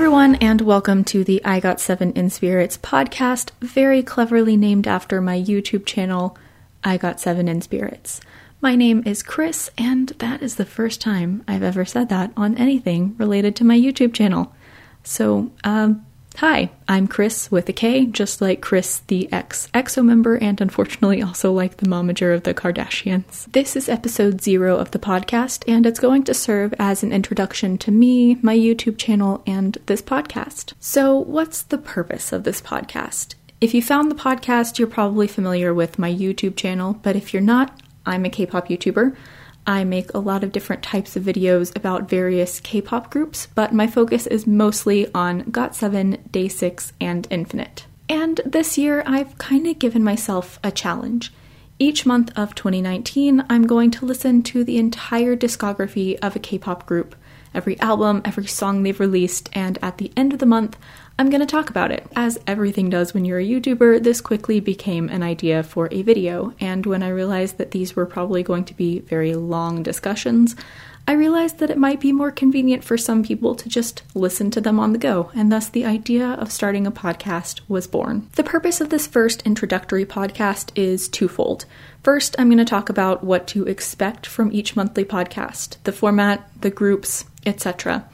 [0.00, 5.20] everyone, and welcome to the I Got Seven in Spirits podcast, very cleverly named after
[5.20, 6.38] my YouTube channel,
[6.82, 8.22] I Got Seven in Spirits.
[8.62, 12.56] My name is Kris, and that is the first time I've ever said that on
[12.56, 14.54] anything related to my YouTube channel.
[15.02, 16.06] So, um,
[16.40, 21.20] Hi, I'm Kris with a K, just like Kris the ex EXO member, and unfortunately
[21.20, 23.52] also like the momager of the Kardashians.
[23.52, 27.76] This is episode zero of the podcast, and it's going to serve as an introduction
[27.76, 30.72] to me, my YouTube channel, and this podcast.
[30.80, 33.34] So, what's the purpose of this podcast?
[33.60, 37.42] If you found the podcast, you're probably familiar with my YouTube channel, but if you're
[37.42, 39.14] not, I'm a K pop YouTuber.
[39.70, 43.72] I make a lot of different types of videos about various K pop groups, but
[43.72, 47.86] my focus is mostly on GOT7, Day 6, and Infinite.
[48.08, 51.32] And this year, I've kind of given myself a challenge.
[51.78, 56.58] Each month of 2019, I'm going to listen to the entire discography of a K
[56.58, 57.14] pop group,
[57.54, 60.78] every album, every song they've released, and at the end of the month,
[61.20, 62.06] I'm going to talk about it.
[62.16, 66.54] As everything does when you're a YouTuber, this quickly became an idea for a video,
[66.60, 70.56] and when I realized that these were probably going to be very long discussions,
[71.06, 74.62] I realized that it might be more convenient for some people to just listen to
[74.62, 78.30] them on the go, and thus the idea of starting a podcast was born.
[78.36, 81.66] The purpose of this first introductory podcast is twofold.
[82.02, 86.50] First, I'm going to talk about what to expect from each monthly podcast, the format,
[86.62, 88.08] the groups, etc.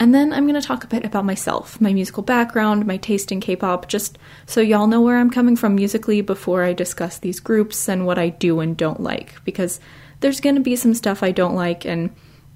[0.00, 3.32] And then I'm going to talk a bit about myself, my musical background, my taste
[3.32, 7.18] in K pop, just so y'all know where I'm coming from musically before I discuss
[7.18, 9.80] these groups and what I do and don't like, because
[10.20, 12.10] there's going to be some stuff I don't like, and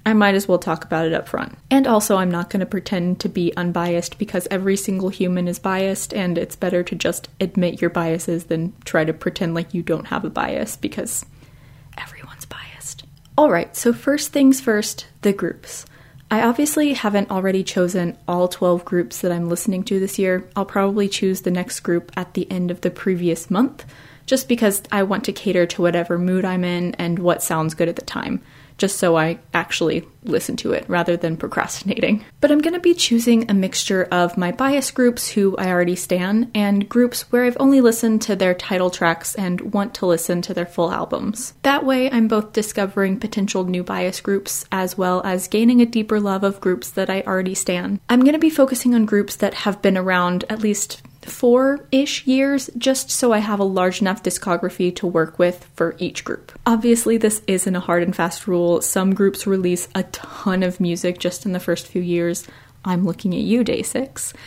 [0.05, 1.57] I might as well talk about it up front.
[1.69, 5.59] And also, I'm not going to pretend to be unbiased because every single human is
[5.59, 9.81] biased, and it's better to just admit your biases than try to pretend like you
[9.81, 11.25] don't have a bias because
[11.97, 13.03] everyone's biased.
[13.37, 15.85] Alright, so first things first the groups.
[16.33, 20.49] I obviously haven't already chosen all 12 groups that I'm listening to this year.
[20.55, 23.85] I'll probably choose the next group at the end of the previous month,
[24.25, 27.87] just because I want to cater to whatever mood I'm in and what sounds good
[27.87, 28.41] at the time
[28.83, 32.25] just so I actually listen to it rather than procrastinating.
[32.41, 35.95] But I'm going to be choosing a mixture of my bias groups who I already
[35.95, 40.41] stan and groups where I've only listened to their title tracks and want to listen
[40.41, 41.53] to their full albums.
[41.61, 46.19] That way, I'm both discovering potential new bias groups as well as gaining a deeper
[46.19, 48.01] love of groups that I already stan.
[48.09, 52.25] I'm going to be focusing on groups that have been around at least four ish
[52.27, 56.51] years, just so I have a large enough discography to work with for each group.
[56.65, 58.81] Obviously, this isn't a hard and fast rule.
[58.81, 62.47] Some groups release a ton of music just in the first few years.
[62.85, 64.33] I'm looking at you, Day6.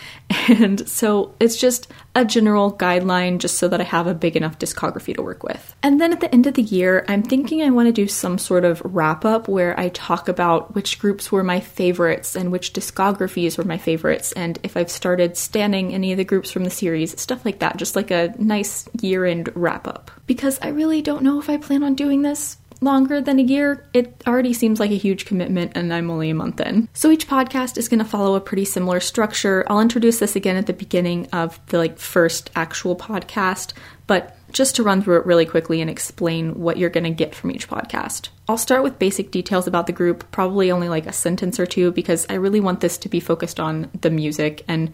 [0.48, 4.58] And so it's just a general guideline just so that I have a big enough
[4.58, 5.74] discography to work with.
[5.82, 8.38] And then at the end of the year, I'm thinking I want to do some
[8.38, 12.72] sort of wrap up where I talk about which groups were my favorites and which
[12.72, 16.70] discographies were my favorites, and if I've started standing any of the groups from the
[16.70, 20.10] series, stuff like that, just like a nice year end wrap up.
[20.26, 23.84] Because I really don't know if I plan on doing this longer than a year,
[23.92, 26.88] it already seems like a huge commitment, and I'm only a month in.
[26.94, 29.66] So each podcast is going to follow a pretty similar structure.
[29.68, 33.74] I'll introduce this again at the beginning of the like first actual podcast,
[34.06, 37.34] but just to run through it really quickly and explain what you're going to get
[37.34, 38.28] from each podcast.
[38.48, 41.90] I'll start with basic details about the group, probably only like a sentence or two,
[41.90, 44.92] because I really want this to be focused on the music and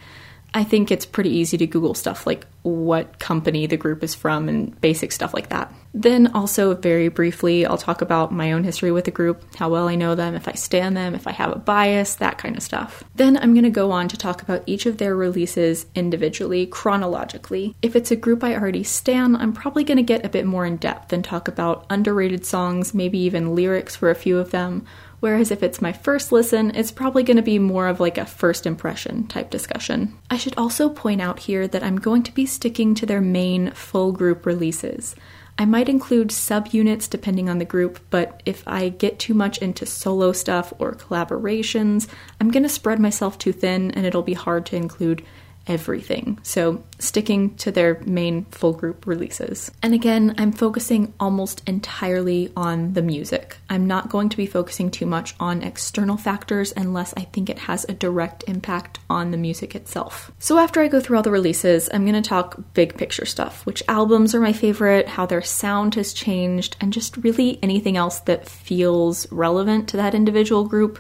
[0.55, 4.49] I think it's pretty easy to Google stuff like what company the group is from
[4.49, 5.73] and basic stuff like that.
[5.95, 9.89] Then, also, very briefly, I'll talk about my own history with the group, how well
[9.89, 12.63] I know them, if I stand them, if I have a bias, that kind of
[12.63, 13.05] stuff.
[13.15, 17.75] Then, I'm going to go on to talk about each of their releases individually, chronologically.
[17.83, 20.65] If it's a group I already stan, I'm probably going to get a bit more
[20.65, 24.87] in depth and talk about underrated songs, maybe even lyrics for a few of them
[25.23, 28.27] Whereas if it's my first listen, it's probably going to be more of like a
[28.27, 30.19] first impression type discussion.
[30.29, 33.71] I should also point out here that I'm going to be sticking to their main
[33.71, 35.15] full group releases.
[35.57, 39.87] I might include subunits depending on the group, but if I get too much into
[39.87, 42.09] solo stuff or collaborations,
[42.41, 45.25] I'm going to spread myself too thin and it'll be hard to include
[45.67, 46.39] everything.
[46.43, 49.73] So, sticking to their main full group releases.
[49.83, 53.57] And again, I'm focusing almost entirely on the music.
[53.69, 57.59] I'm not going to be focusing too much on external factors unless I think it
[57.61, 60.31] has a direct impact on the music itself.
[60.39, 63.67] So, after I go through all the releases, I'm going to talk big picture stuff
[63.67, 68.21] which albums are my favorite, how their sound has changed, and just really anything else
[68.21, 70.99] that feels relevant to that individual group.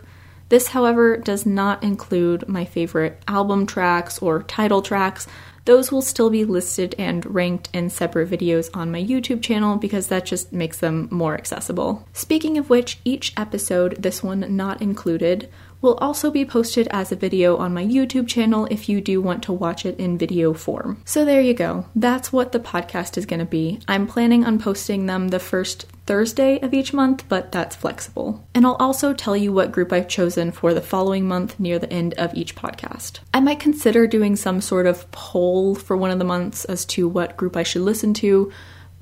[0.52, 5.26] This, however, does not include my favorite album tracks or title tracks.
[5.64, 10.08] Those will still be listed and ranked in separate videos on my YouTube channel because
[10.08, 12.06] that just makes them more accessible.
[12.12, 15.48] Speaking of which, each episode, this one not included,
[15.80, 19.42] will also be posted as a video on my YouTube channel if you do want
[19.44, 21.00] to watch it in video form.
[21.06, 21.86] So there you go.
[21.96, 23.80] That's what the podcast is going to be.
[23.88, 28.46] I'm planning on posting them the first Thursday of each month, but that's flexible.
[28.54, 31.90] And I'll also tell you what group I've chosen for the following month near the
[31.90, 33.20] end of each podcast.
[33.32, 37.08] I might consider doing some sort of poll for one of the months as to
[37.08, 38.52] what group I should listen to,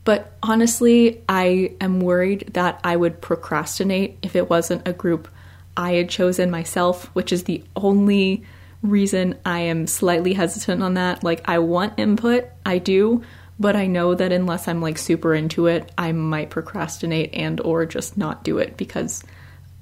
[0.05, 5.27] but honestly, I am worried that I would procrastinate if it wasn't a group
[5.77, 8.45] I had chosen myself, which is the only
[8.83, 11.25] reason I am slightly hesitant on that.
[11.25, 13.25] Like, I want input, I do,
[13.61, 17.85] but I know that unless I'm like super into it, I might procrastinate and or
[17.87, 19.23] just not do it because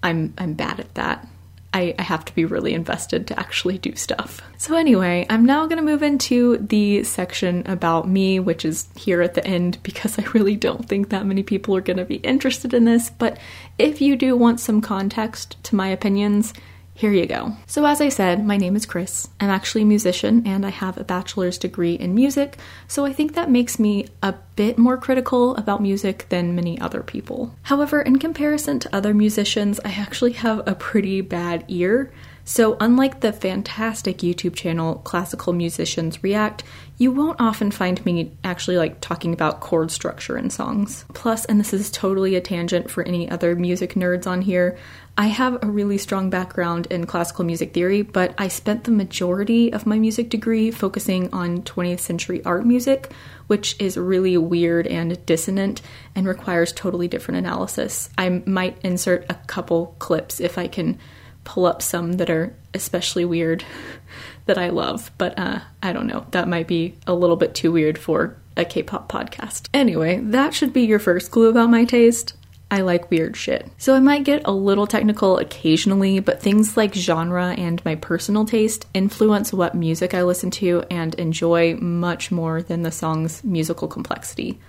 [0.03, 1.27] I'm I'm bad at that.
[1.73, 4.41] I, I have to be really invested to actually do stuff.
[4.57, 9.35] So, anyway, I'm now to move into the section about me, which is here at
[9.35, 12.87] the end because I really don't think that many people are to be interested in
[12.87, 13.11] this.
[13.11, 13.39] But
[13.79, 16.55] if you do want some context to my opinions,
[16.99, 17.53] here you go.
[17.69, 19.29] So, as I said, my name is Kris.
[19.39, 22.59] I'm actually a musician and I have a bachelor's degree in music,
[22.89, 27.05] so I think that makes me a bit more critical about music than many other
[27.05, 27.55] people.
[27.63, 32.13] However, in comparison to other musicians, I actually have a pretty bad ear.
[32.49, 36.65] So, unlike the fantastic YouTube channel Classical Musicians React,
[36.97, 41.05] you won't often find me actually like talking about chord structure in songs.
[41.13, 44.79] Plus, and this is totally a tangent for any other music nerds on here,
[45.19, 49.73] I have a really strong background in classical music theory, but I spent the majority
[49.73, 53.13] of my music degree focusing on 20th century art music,
[53.49, 55.83] which is really weird and dissonant
[56.15, 58.09] and requires totally different analysis.
[58.17, 61.01] I might insert a couple clips if I can
[61.49, 63.65] pull up some that are especially weird
[64.47, 66.27] that I love, but uh, I don't know.
[66.33, 69.67] That might be a little bit too weird for a K pop podcast.
[69.73, 72.35] Anyway, that should be your first clue about my taste.
[72.71, 73.67] I like weird shit.
[73.79, 78.45] So I might get a little technical occasionally, but things like genre and my personal
[78.45, 83.89] taste influence what music I listen to and enjoy much more than the song's musical
[83.89, 84.61] complexity.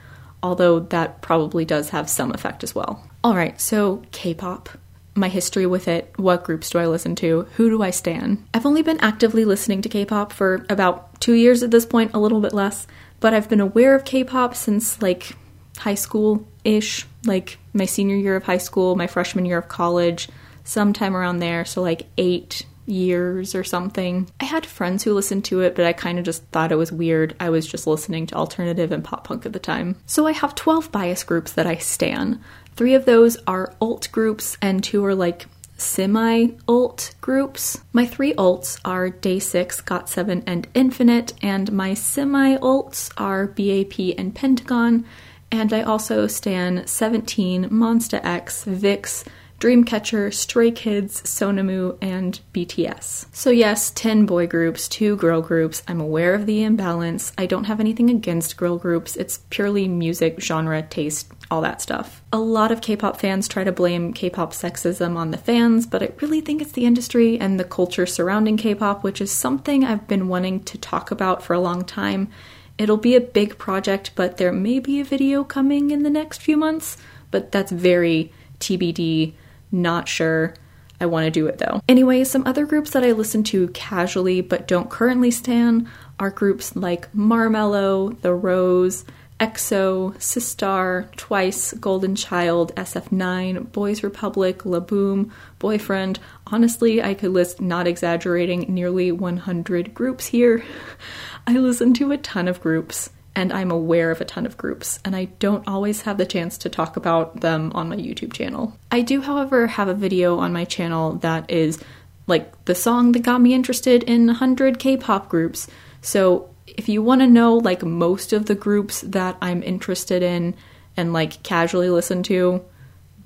[0.41, 3.03] Although that probably does have some effect as well.
[3.25, 4.69] Alright, so K pop
[5.15, 8.45] my history with it, what groups do I listen to, who do I stan.
[8.53, 12.11] I've only been actively listening to K pop for about two years at this point,
[12.13, 12.87] a little bit less,
[13.19, 15.35] but I've been aware of K pop since like
[15.77, 20.29] high school ish, like my senior year of high school, my freshman year of college,
[20.63, 24.29] sometime around there, so like eight years or something.
[24.39, 26.91] I had friends who listened to it, but I kind of just thought it was
[26.91, 27.35] weird.
[27.39, 29.97] I was just listening to alternative and pop punk at the time.
[30.05, 32.43] So I have 12 bias groups that I stan.
[32.79, 37.81] Three of those are alt groups, and two are like semi alt groups.
[37.91, 44.33] My three alts are Day6, GOT7, and Infinite, and my semi alts are BAP and
[44.33, 45.03] Pentagon.
[45.51, 49.25] And I also stan 17, Monsta X, VIXX,
[49.59, 53.25] Dreamcatcher, Stray Kids, SONAMOO, and BTS.
[53.33, 55.83] So, yes, 10 boy groups, 2 girl groups.
[55.85, 57.33] I'm aware of the imbalance.
[57.37, 62.23] I don't have anything against girl groups, it's purely music, genre, taste, all that stuff.
[62.31, 65.85] A lot of K pop fans try to blame K pop sexism on the fans,
[65.85, 69.29] but I really think it's the industry and the culture surrounding K pop, which is
[69.29, 72.29] something I've been wanting to talk about for a long time.
[72.77, 76.41] It'll be a big project, but there may be a video coming in the next
[76.41, 76.95] few months,
[77.29, 79.33] but that's very TBD
[79.71, 80.53] not sure.
[81.01, 81.81] I want to do it though.
[81.87, 86.75] Anyway, some other groups that I listen to casually but don't currently stan are groups
[86.75, 89.05] like Marmello, The Rose,
[89.39, 96.19] EXO, Sistar, Twice, Golden Child, SF9, Boys Republic, LABOUM, Boyfriend.
[96.47, 100.65] Honestly, I could list, not exaggerating, nearly 100 groups here.
[101.47, 104.99] I listen to a ton of groups and I'm aware of a ton of groups,
[105.05, 108.77] and I don't always have the chance to talk about them on my YouTube channel.
[108.91, 111.81] I do, however, have a video on my channel that is
[112.27, 115.67] like the song that got me interested in 100 K pop groups.
[116.01, 120.53] So if you want to know like most of the groups that I'm interested in
[120.97, 122.61] and like casually listen to,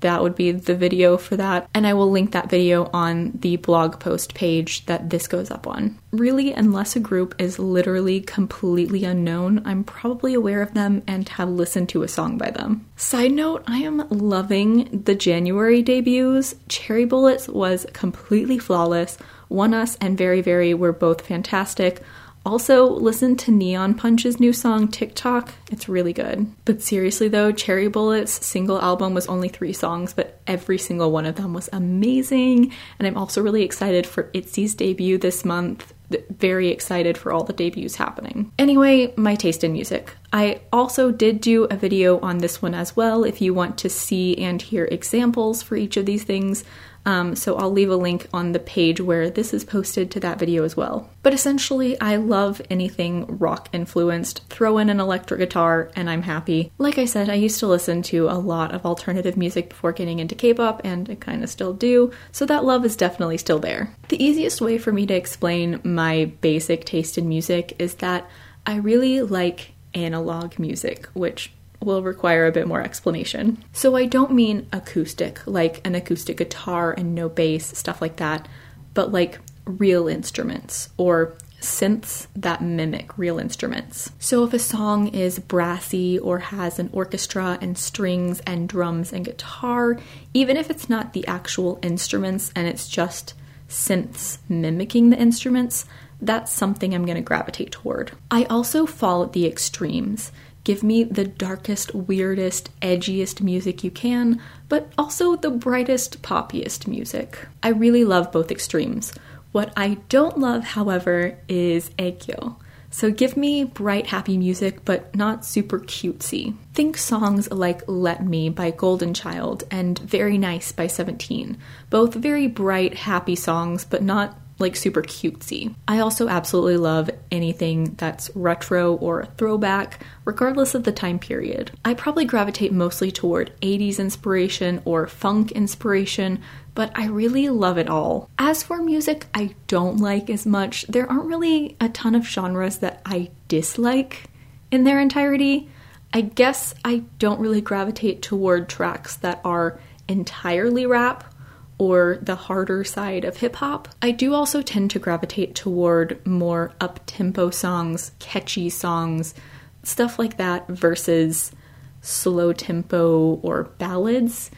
[0.04, 1.66] that would be the video for that.
[1.72, 5.66] And I will link that video on the blog post page that this goes up
[5.66, 5.98] on.
[6.12, 11.48] Really, unless a group is literally completely unknown, I'm probably aware of them and have
[11.48, 12.86] listened to a song by them.
[12.96, 16.54] Side note, I am loving the January debuts.
[16.68, 19.16] Cherry Bullets was completely flawless.
[19.50, 22.02] ONEUS and VERIVERY were both fantastic.
[22.46, 25.54] Also, listen to Neon Punch's new song Tic Toc.
[25.70, 26.46] It's really good.
[26.66, 31.24] But seriously though, Cherry Bullet's single album was only three songs, but every single one
[31.24, 32.72] of them was amazing.
[32.98, 35.94] And I'm also really excited for ITZY's debut this month.
[36.28, 38.52] Very excited for all the debuts happening.
[38.58, 40.14] Anyway, my taste in music.
[40.32, 43.88] I also did do a video on this one as well if you want to
[43.88, 46.62] see and hear examples for each of these things.
[47.06, 50.38] Um, so I'll leave a link on the page where this is posted to that
[50.38, 51.10] video as well.
[51.22, 54.48] But essentially, I love anything rock influenced.
[54.48, 56.72] Throw in an electric guitar and I'm happy.
[56.78, 60.18] Like I said, I used to listen to a lot of alternative music before getting
[60.18, 63.58] into K pop, and I kind of still do, so that love is definitely still
[63.58, 63.94] there.
[64.08, 68.28] The easiest way for me to explain my basic taste in music is that
[68.66, 71.52] I really like analog music, which
[71.84, 73.62] will require a bit more explanation.
[73.72, 78.48] So I don't mean acoustic, like an acoustic guitar and no bass, stuff like that,
[78.94, 84.10] but like real instruments or synths that mimic real instruments.
[84.18, 89.24] So if a song is brassy or has an orchestra and strings and drums and
[89.24, 89.98] guitar,
[90.34, 93.34] even if it's not the actual instruments and it's just
[93.68, 95.86] synths mimicking the instruments,
[96.20, 98.12] that's something I'm going to gravitate toward.
[98.30, 100.32] I also fall at the extremes.
[100.64, 107.46] Give me the darkest, weirdest, edgiest music you can, but also the brightest, poppiest music.
[107.62, 109.12] I really love both extremes.
[109.52, 112.56] What I don't love, however, is aegyo.
[112.90, 116.56] So give me bright, happy music, but not super cutesy.
[116.74, 121.58] Think songs like Let Me by Golden Child and Very Nice by 17.
[121.90, 125.74] Both very bright, happy songs, but not like super cutesy.
[125.88, 131.72] I also absolutely love anything that's retro or throwback, regardless of the time period.
[131.84, 136.40] I probably gravitate mostly toward 80s inspiration or funk inspiration,
[136.74, 138.30] but I really love it all.
[138.38, 142.78] As for music I don't like as much, there aren't really a ton of genres
[142.78, 144.24] that I dislike
[144.70, 145.68] in their entirety.
[146.12, 151.33] I guess I don't really gravitate toward tracks that are entirely rap
[151.78, 153.88] or the harder side of hip hop.
[154.00, 159.34] I do also tend to gravitate toward more up tempo songs, catchy songs,
[159.82, 161.52] stuff like that, versus
[162.00, 164.50] slow tempo or ballads.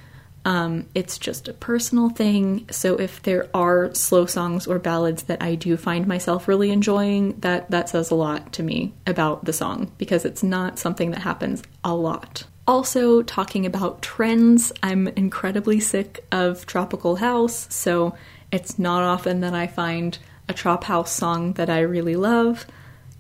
[0.44, 2.66] Um, it's just a personal thing.
[2.70, 7.40] So if there are slow songs or ballads that I do find myself really enjoying,
[7.40, 11.22] that that says a lot to me about the song because it's not something that
[11.22, 12.44] happens a lot.
[12.68, 18.16] Also, talking about trends, I'm incredibly sick of Tropical House, so
[18.50, 20.18] it's not often that I find
[20.48, 22.66] a Trop House song that I really love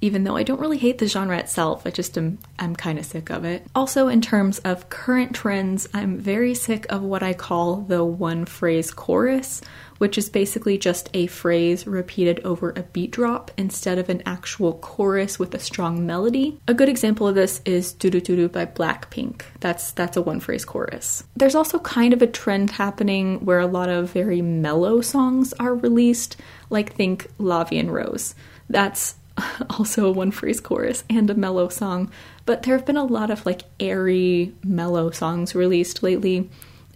[0.00, 3.06] even though I don't really hate the genre itself, I just am I'm kind of
[3.06, 3.66] sick of it.
[3.74, 8.44] Also in terms of current trends, I'm very sick of what I call the one
[8.44, 9.62] phrase chorus,
[9.98, 14.74] which is basically just a phrase repeated over a beat drop instead of an actual
[14.74, 16.60] chorus with a strong melody.
[16.68, 19.42] A good example of this is Ddu-Du Ddu-Du by Blackpink.
[19.60, 21.24] That's that's a one phrase chorus.
[21.36, 25.74] There's also kind of a trend happening where a lot of very mellow songs are
[25.74, 26.36] released,
[26.68, 28.34] like think La Vie en Rose.
[28.68, 29.14] That's
[29.70, 32.10] also a one phrase chorus and a mellow song.
[32.44, 36.48] But there have been a lot of like airy, mellow songs released lately,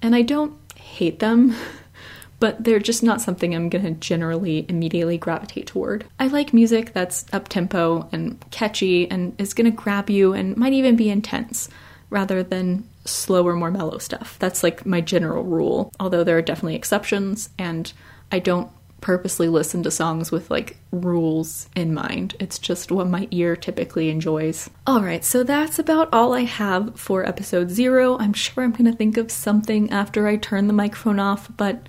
[0.02, 1.54] and I don't hate them,
[2.40, 6.06] but they're just not something I'm gonna generally immediately gravitate toward.
[6.18, 10.73] I like music that's up tempo and catchy and is gonna grab you and might
[10.73, 11.68] even be intense
[12.09, 14.37] rather than slower, more mellow stuff.
[14.38, 17.92] That's like my general rule, although there are definitely exceptions, and
[18.32, 18.70] I don't
[19.00, 22.37] purposely listen to songs with like rules in mind.
[22.40, 24.71] It's just what my ear typically enjoys.
[24.88, 28.19] Alright, so that's about all I have for episode zero.
[28.19, 31.88] I'm sure I'm gonna think of something after I turn the microphone off, but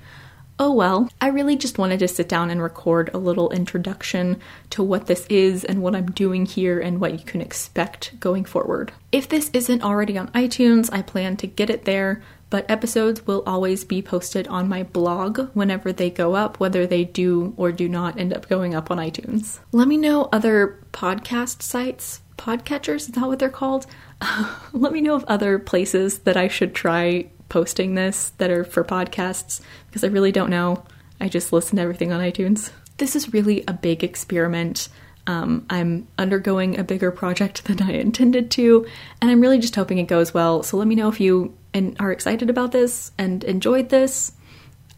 [0.60, 1.10] oh well.
[1.20, 4.40] I really just wanted to sit down and record a little introduction
[4.72, 8.46] to what this is and what I'm doing here and what you can expect going
[8.46, 8.92] forward.
[9.12, 13.42] If this isn't already on iTunes, I plan to get it there but episodes will
[13.48, 17.90] always be posted on my blog whenever they go up, whether they do or do
[17.90, 19.60] not end up going up on iTunes.
[19.72, 23.88] Let me know other podcast sites, podcatchers, is that what they're called?
[24.74, 28.84] Let me know of other places that I should try posting this that are for
[28.84, 30.84] podcasts because I really don't know.
[31.22, 32.72] I just listen to everything on iTunes.
[32.98, 34.90] This is really a big experiment.
[35.28, 38.86] Um, I'm undergoing a bigger project than I intended to,
[39.22, 40.64] and I'm really just hoping it goes well.
[40.64, 41.56] So let me know if you
[42.00, 44.34] are excited about this and enjoyed this.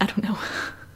[0.02, 0.38] I don't know.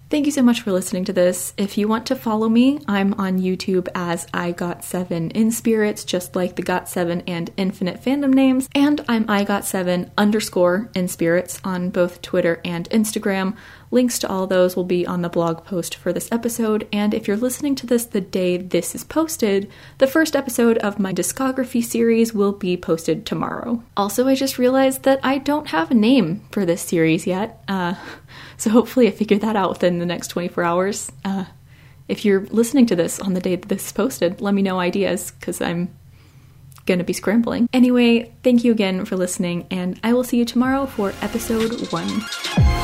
[0.10, 1.54] Thank you so much for listening to this.
[1.58, 6.06] If you want to follow me, I'm on YouTube as I Got Seven in Spirits,
[6.06, 10.90] just like the Got Seven and Infinite fandom names, and I'm I Got Seven underscore
[10.96, 13.58] in Spirits on both Twitter and Instagram.
[13.90, 17.28] Links to all those will be on the blog post for this episode, and if
[17.28, 21.84] you're listening to this the day this is posted, the first episode of my discography
[21.84, 23.82] series will be posted tomorrow.
[23.96, 27.64] Also, I just realized that I don't have a name for this series yet.
[27.68, 27.96] Uh,
[28.58, 31.12] so hopefully I figure that out within the next 24 hours.
[31.24, 31.46] Uh,
[32.10, 34.80] if you're listening to this on the day that this is posted, let me know
[34.80, 35.94] ideas because I'm
[36.86, 37.70] going to be scrambling.
[37.74, 42.77] Anyway, thank you again for listening, and I will see you tomorrow for episode one.